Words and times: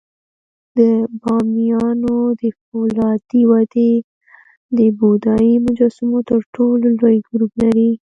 د 0.77 0.79
بامیانو 1.21 2.15
د 2.41 2.43
فولادي 2.59 3.41
وادي 3.51 3.93
د 4.77 4.79
بودایي 4.97 5.53
مجسمو 5.65 6.19
تر 6.29 6.39
ټولو 6.55 6.85
لوی 6.99 7.17
ګروپ 7.29 7.51
لري 7.63 7.89